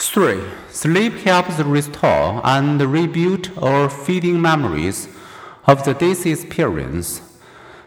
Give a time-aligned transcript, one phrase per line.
[0.00, 0.40] 3.
[0.70, 5.08] Sleep helps restore and rebuild our fleeting memories
[5.66, 7.20] of the day's experience.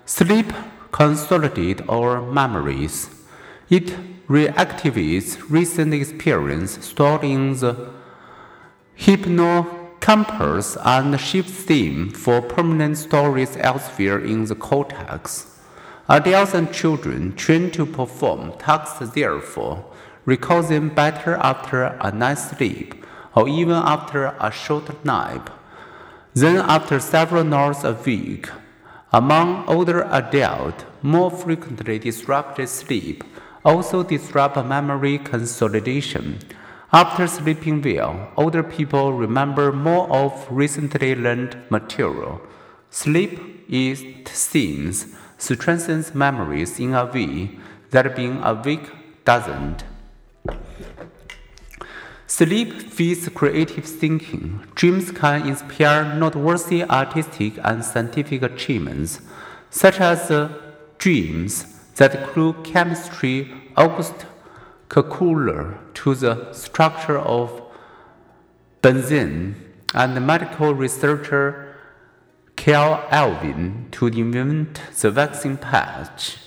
[0.05, 0.51] Sleep
[0.91, 3.09] consolidates our memories.
[3.69, 3.95] It
[4.27, 7.91] reactivates recent experience stored in the
[8.93, 15.47] hippocampus and shifts them for permanent storage elsewhere in the cortex.
[16.09, 19.85] Adults and children trained to perform tasks therefore
[20.25, 25.49] recall them better after a night's sleep or even after a short nap
[26.33, 28.49] Then, after several hours a week.
[29.11, 33.25] Among older adults, more frequently disrupted sleep
[33.65, 36.39] also disrupt memory consolidation.
[36.93, 42.41] After sleeping well, older people remember more of recently learned material.
[42.89, 45.07] Sleep, it seems,
[45.37, 47.57] strengthens memories in a way
[47.91, 48.89] that being awake
[49.25, 49.83] doesn't.
[52.37, 54.61] Sleep feeds creative thinking.
[54.73, 59.19] Dreams can inspire noteworthy artistic and scientific achievements,
[59.69, 60.47] such as uh,
[60.97, 61.65] dreams
[61.97, 64.25] that clue chemistry August
[64.87, 67.63] Kekulé to the structure of
[68.81, 69.55] benzene
[69.93, 71.75] and medical researcher
[72.55, 76.37] Carl Alvarez to invent the vaccine patch.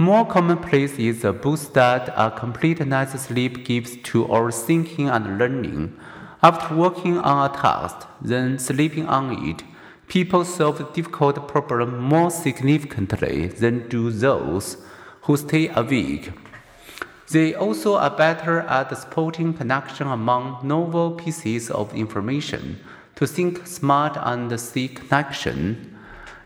[0.00, 5.38] More commonplace is the boost that a complete night's sleep gives to our thinking and
[5.38, 5.98] learning.
[6.40, 9.64] After working on a task, then sleeping on it,
[10.06, 14.76] people solve difficult problems more significantly than do those
[15.22, 16.30] who stay awake.
[17.32, 22.78] They also are better at spotting connection among novel pieces of information
[23.16, 25.97] to think smart and see connection.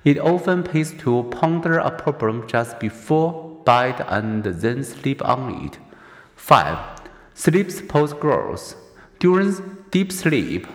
[0.05, 5.79] It often pays to ponder a problem just before bed and then sleep on it.
[6.35, 7.03] 5.
[7.35, 8.75] Sleep supports growth.
[9.21, 9.55] During
[9.93, 10.67] deep sleep,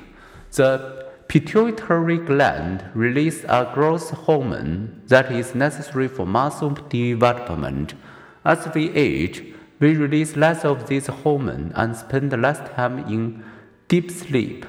[0.53, 7.95] the pituitary gland releases a growth hormone that is necessary for muscle development.
[8.45, 9.43] As we age,
[9.79, 13.43] we release less of this hormone and spend less time in
[13.89, 14.65] deep sleep.